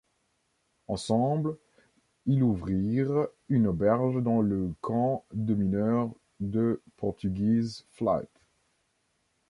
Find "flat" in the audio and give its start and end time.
7.91-8.23